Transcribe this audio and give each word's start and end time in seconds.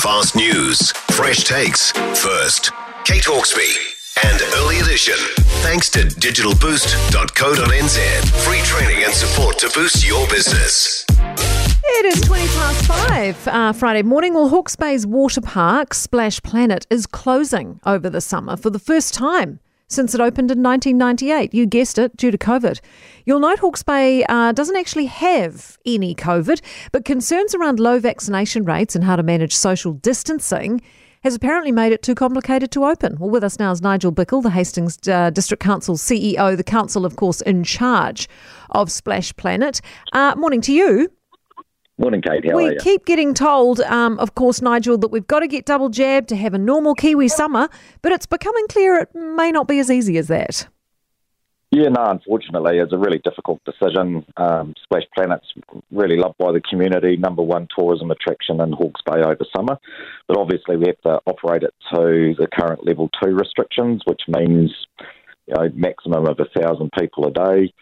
Fast 0.00 0.36
news, 0.36 0.92
fresh 1.10 1.42
takes, 1.42 1.90
first. 1.90 2.70
Kate 3.04 3.24
Hawkesby 3.24 4.28
and 4.28 4.40
Early 4.54 4.78
Edition. 4.78 5.16
Thanks 5.60 5.90
to 5.90 6.02
digitalboost.co.nz. 6.02 8.44
Free 8.44 8.60
training 8.60 9.02
and 9.02 9.12
support 9.12 9.58
to 9.58 9.68
boost 9.74 10.06
your 10.06 10.28
business. 10.28 11.04
It 11.10 12.04
is 12.04 12.20
20 12.20 12.46
past 12.46 12.86
five 12.86 13.48
uh, 13.48 13.72
Friday 13.72 14.02
morning. 14.02 14.34
Well, 14.34 14.48
Hawke's 14.48 14.76
Bay's 14.76 15.04
water 15.04 15.40
park, 15.40 15.94
Splash 15.94 16.40
Planet, 16.42 16.86
is 16.90 17.06
closing 17.06 17.80
over 17.84 18.08
the 18.08 18.20
summer 18.20 18.56
for 18.56 18.70
the 18.70 18.78
first 18.78 19.14
time 19.14 19.58
since 19.88 20.14
it 20.14 20.20
opened 20.20 20.50
in 20.50 20.62
1998. 20.62 21.52
You 21.52 21.66
guessed 21.66 21.98
it, 21.98 22.16
due 22.16 22.30
to 22.30 22.38
COVID. 22.38 22.80
You'll 23.24 23.40
note 23.40 23.58
Hawke's 23.58 23.82
Bay 23.82 24.24
uh, 24.24 24.52
doesn't 24.52 24.76
actually 24.76 25.06
have 25.06 25.78
any 25.84 26.14
COVID, 26.14 26.60
but 26.92 27.04
concerns 27.04 27.54
around 27.54 27.80
low 27.80 27.98
vaccination 27.98 28.64
rates 28.64 28.94
and 28.94 29.04
how 29.04 29.16
to 29.16 29.22
manage 29.22 29.54
social 29.54 29.92
distancing 29.92 30.80
has 31.22 31.34
apparently 31.34 31.72
made 31.72 31.92
it 31.92 32.02
too 32.02 32.14
complicated 32.14 32.70
to 32.70 32.84
open. 32.84 33.16
Well, 33.18 33.30
with 33.30 33.42
us 33.42 33.58
now 33.58 33.72
is 33.72 33.82
Nigel 33.82 34.12
Bickle, 34.12 34.42
the 34.42 34.50
Hastings 34.50 34.98
uh, 35.08 35.30
District 35.30 35.62
Council 35.62 35.96
CEO, 35.96 36.56
the 36.56 36.64
council, 36.64 37.04
of 37.04 37.16
course, 37.16 37.40
in 37.40 37.64
charge 37.64 38.28
of 38.70 38.90
Splash 38.90 39.34
Planet. 39.36 39.80
Uh, 40.12 40.34
morning 40.36 40.60
to 40.60 40.72
you. 40.72 41.10
Morning, 42.00 42.22
Kate. 42.22 42.48
How 42.48 42.56
we 42.56 42.68
are 42.68 42.72
you? 42.74 42.78
keep 42.78 43.06
getting 43.06 43.34
told, 43.34 43.80
um, 43.80 44.20
of 44.20 44.36
course, 44.36 44.62
Nigel, 44.62 44.96
that 44.98 45.08
we've 45.08 45.26
got 45.26 45.40
to 45.40 45.48
get 45.48 45.64
double 45.64 45.88
jabbed 45.88 46.28
to 46.28 46.36
have 46.36 46.54
a 46.54 46.58
normal 46.58 46.94
Kiwi 46.94 47.26
summer, 47.26 47.68
but 48.02 48.12
it's 48.12 48.24
becoming 48.24 48.68
clear 48.68 48.94
it 49.00 49.12
may 49.16 49.50
not 49.50 49.66
be 49.66 49.80
as 49.80 49.90
easy 49.90 50.16
as 50.16 50.28
that. 50.28 50.68
Yeah, 51.72 51.88
no, 51.88 52.04
unfortunately, 52.04 52.78
it's 52.78 52.92
a 52.92 52.98
really 52.98 53.18
difficult 53.18 53.60
decision. 53.64 54.24
Um, 54.36 54.74
Splash 54.84 55.02
Planet's 55.12 55.52
really 55.90 56.16
loved 56.16 56.38
by 56.38 56.52
the 56.52 56.60
community, 56.60 57.16
number 57.16 57.42
one 57.42 57.66
tourism 57.76 58.12
attraction 58.12 58.60
in 58.60 58.72
Hawke's 58.72 59.02
Bay 59.04 59.20
over 59.20 59.44
summer. 59.54 59.76
But 60.28 60.38
obviously, 60.38 60.76
we 60.76 60.86
have 60.86 61.00
to 61.00 61.20
operate 61.26 61.64
it 61.64 61.74
to 61.92 62.34
the 62.38 62.46
current 62.46 62.86
level 62.86 63.10
two 63.20 63.32
restrictions, 63.32 64.02
which 64.06 64.22
means 64.28 64.72
you 65.46 65.54
know, 65.54 65.68
maximum 65.74 66.26
of 66.26 66.38
a 66.38 66.60
thousand 66.60 66.92
people 66.96 67.26
a 67.26 67.32
day. 67.32 67.72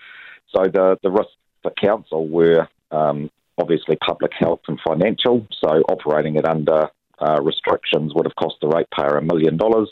So 0.54 0.64
the, 0.64 0.96
the 1.02 1.10
risks 1.10 1.32
for 1.62 1.72
council 1.80 2.26
were 2.26 2.66
um, 2.90 3.30
obviously 3.58 3.96
public 3.96 4.32
health 4.38 4.60
and 4.68 4.78
financial. 4.86 5.46
So 5.60 5.82
operating 5.88 6.36
it 6.36 6.46
under 6.46 6.90
uh, 7.18 7.40
restrictions 7.42 8.12
would 8.14 8.26
have 8.26 8.36
cost 8.36 8.56
the 8.60 8.68
ratepayer 8.68 9.16
a 9.16 9.22
million 9.22 9.56
dollars. 9.56 9.90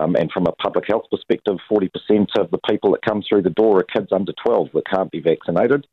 Um, 0.00 0.14
and 0.16 0.30
from 0.30 0.46
a 0.46 0.52
public 0.52 0.84
health 0.88 1.04
perspective, 1.10 1.56
40% 1.70 1.90
of 2.38 2.50
the 2.50 2.60
people 2.68 2.92
that 2.92 3.02
come 3.02 3.22
through 3.28 3.42
the 3.42 3.50
door 3.50 3.78
are 3.78 3.82
kids 3.84 4.12
under 4.12 4.32
12 4.44 4.68
that 4.74 4.86
can't 4.86 5.10
be 5.10 5.20
vaccinated. 5.20 5.86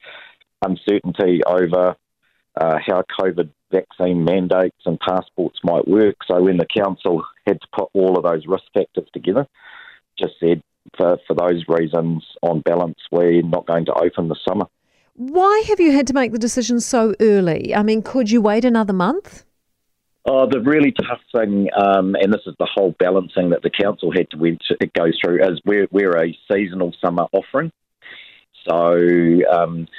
Uncertainty 0.65 1.41
over 1.45 1.95
uh, 2.59 2.77
how 2.85 3.03
COVID 3.19 3.49
vaccine 3.71 4.23
mandates 4.23 4.81
and 4.85 4.99
passports 4.99 5.59
might 5.63 5.87
work. 5.87 6.15
So 6.27 6.41
when 6.41 6.57
the 6.57 6.65
council 6.65 7.23
had 7.45 7.61
to 7.61 7.67
put 7.75 7.89
all 7.93 8.17
of 8.17 8.23
those 8.23 8.47
risk 8.47 8.65
factors 8.73 9.07
together, 9.13 9.47
just 10.17 10.33
said 10.39 10.61
for, 10.97 11.17
for 11.27 11.35
those 11.35 11.63
reasons, 11.67 12.25
on 12.41 12.61
balance, 12.61 12.99
we're 13.11 13.41
not 13.41 13.67
going 13.67 13.85
to 13.85 13.93
open 13.93 14.27
this 14.27 14.39
summer. 14.47 14.65
Why 15.19 15.65
have 15.67 15.81
you 15.81 15.91
had 15.91 16.07
to 16.07 16.13
make 16.13 16.31
the 16.31 16.39
decision 16.39 16.79
so 16.79 17.13
early? 17.19 17.75
I 17.75 17.83
mean, 17.83 18.01
could 18.01 18.31
you 18.31 18.39
wait 18.39 18.63
another 18.63 18.93
month? 18.93 19.43
Oh, 20.23 20.47
the 20.49 20.61
really 20.61 20.93
tough 20.93 21.19
thing, 21.35 21.67
um, 21.75 22.15
and 22.15 22.31
this 22.31 22.43
is 22.45 22.55
the 22.57 22.69
whole 22.73 22.95
balancing 22.99 23.49
that 23.49 23.61
the 23.61 23.69
council 23.69 24.13
had 24.13 24.29
to, 24.31 24.37
went 24.37 24.61
to 24.69 24.77
go 24.97 25.07
through, 25.21 25.43
is 25.43 25.59
we're, 25.65 25.87
we're 25.91 26.15
a 26.15 26.37
seasonal 26.49 26.93
summer 27.03 27.25
offering. 27.33 27.69
So, 28.65 28.93
um, 29.51 29.89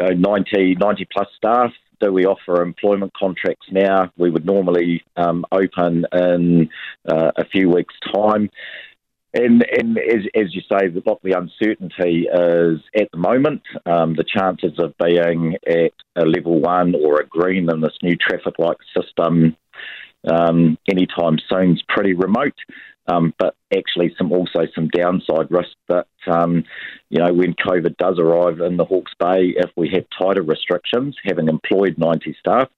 you 0.00 0.08
know, 0.08 0.14
90, 0.16 0.76
90 0.76 1.08
plus 1.12 1.28
staff. 1.36 1.72
Do 2.00 2.10
we 2.10 2.24
offer 2.24 2.62
employment 2.62 3.12
contracts 3.12 3.66
now? 3.70 4.10
We 4.16 4.30
would 4.30 4.46
normally 4.46 5.04
um, 5.18 5.44
open 5.52 6.06
in 6.10 6.70
uh, 7.06 7.32
a 7.36 7.44
few 7.44 7.68
weeks' 7.68 7.94
time. 8.14 8.48
And, 9.34 9.66
and 9.76 9.98
as, 9.98 10.22
as 10.36 10.54
you 10.54 10.62
say, 10.70 10.88
what 11.02 11.20
the 11.24 11.32
uncertainty 11.32 12.28
is 12.32 12.80
at 12.94 13.10
the 13.10 13.18
moment, 13.18 13.62
um, 13.84 14.14
the 14.14 14.24
chances 14.24 14.78
of 14.78 14.94
being 14.96 15.56
at 15.66 15.92
a 16.14 16.24
level 16.24 16.60
one 16.60 16.94
or 16.94 17.20
a 17.20 17.26
green 17.26 17.68
in 17.68 17.80
this 17.80 17.96
new 18.00 18.16
traffic 18.16 18.58
light 18.58 18.76
system 18.96 19.56
um, 20.30 20.78
anytime 20.88 21.38
soon 21.48 21.72
is 21.72 21.82
pretty 21.88 22.12
remote. 22.12 22.54
Um, 23.06 23.34
but 23.38 23.54
actually, 23.76 24.14
some 24.16 24.32
also 24.32 24.60
some 24.74 24.88
downside 24.88 25.50
risk 25.50 25.76
that 25.88 26.06
um, 26.26 26.64
you 27.10 27.18
know 27.18 27.34
when 27.34 27.52
COVID 27.54 27.96
does 27.98 28.18
arrive 28.18 28.60
in 28.60 28.78
the 28.78 28.84
Hawke's 28.84 29.12
Bay, 29.18 29.52
if 29.56 29.70
we 29.76 29.90
have 29.92 30.04
tighter 30.18 30.42
restrictions, 30.42 31.14
having 31.24 31.48
employed 31.48 31.98
90 31.98 32.34
staff, 32.38 32.68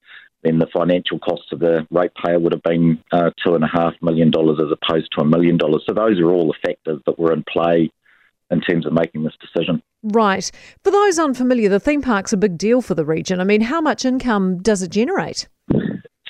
then 0.42 0.58
the 0.58 0.68
financial 0.72 1.18
costs 1.18 1.46
of 1.52 1.58
the 1.58 1.86
ratepayer 1.90 2.38
would 2.38 2.52
have 2.52 2.62
been 2.62 3.02
uh, 3.12 3.30
two 3.44 3.54
and 3.54 3.64
a 3.64 3.68
half 3.72 3.94
million 4.00 4.30
dollars 4.30 4.60
as 4.60 4.70
opposed 4.70 5.08
to 5.12 5.22
a 5.22 5.24
million 5.24 5.56
dollars. 5.56 5.82
So 5.86 5.94
those 5.94 6.20
are 6.20 6.30
all 6.30 6.46
the 6.46 6.68
factors 6.68 7.00
that 7.06 7.18
were 7.18 7.32
in 7.32 7.44
play 7.52 7.90
in 8.50 8.60
terms 8.60 8.86
of 8.86 8.92
making 8.92 9.24
this 9.24 9.34
decision. 9.40 9.82
Right. 10.02 10.50
For 10.84 10.90
those 10.90 11.18
unfamiliar, 11.18 11.68
the 11.68 11.80
theme 11.80 12.00
park's 12.00 12.32
a 12.32 12.36
big 12.36 12.56
deal 12.58 12.80
for 12.80 12.94
the 12.94 13.04
region. 13.04 13.40
I 13.40 13.44
mean, 13.44 13.62
how 13.62 13.80
much 13.80 14.04
income 14.04 14.58
does 14.58 14.82
it 14.82 14.90
generate? 14.90 15.48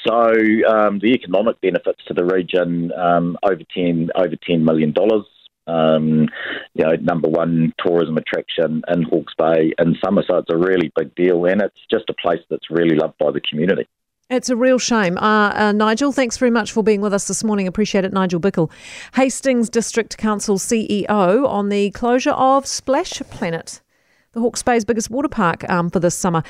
So 0.07 0.33
um, 0.69 1.01
the 1.01 1.13
economic 1.15 1.61
benefits 1.61 2.03
to 2.07 2.15
the 2.15 2.25
region 2.25 2.93
um, 2.93 3.37
over 3.43 3.63
ten 3.75 4.11
over 4.15 4.37
ten 4.47 4.65
million 4.65 4.93
dollars. 4.93 5.25
Um, 5.67 6.29
you 6.75 6.85
know, 6.85 6.95
number 7.01 7.29
one 7.29 7.73
tourism 7.85 8.17
attraction 8.17 8.83
in 8.89 9.03
Hawke's 9.03 9.35
Bay 9.37 9.73
in 9.79 9.97
summer, 10.05 10.23
so 10.29 10.39
it's 10.39 10.51
a 10.51 10.57
really 10.57 10.93
big 10.97 11.15
deal, 11.15 11.45
and 11.47 11.61
it's 11.61 11.81
just 11.91 12.09
a 12.09 12.15
place 12.15 12.43
that's 12.49 12.71
really 12.71 12.97
loved 12.97 13.19
by 13.19 13.31
the 13.33 13.41
community. 13.41 13.89
It's 14.29 14.51
a 14.51 14.57
real 14.57 14.79
shame. 14.79 15.17
Uh, 15.19 15.53
uh, 15.55 15.73
Nigel, 15.73 16.11
thanks 16.11 16.37
very 16.37 16.51
much 16.51 16.73
for 16.73 16.83
being 16.83 17.01
with 17.01 17.15
us 17.15 17.29
this 17.29 17.45
morning. 17.45 17.69
Appreciate 17.69 18.05
it. 18.05 18.13
Nigel 18.13 18.41
Bickle, 18.41 18.73
Hastings 19.15 19.71
District 19.71 20.17
Council 20.19 20.59
CEO, 20.59 21.47
on 21.47 21.69
the 21.69 21.91
closure 21.93 22.33
of 22.33 22.67
Splash 22.67 23.23
Planet, 23.31 23.81
the 24.33 24.41
Hawke's 24.41 24.65
Bay's 24.65 24.85
biggest 24.85 25.11
water 25.11 25.29
park 25.29 25.69
um, 25.71 25.91
for 25.91 26.01
this 26.01 26.17
summer. 26.17 26.43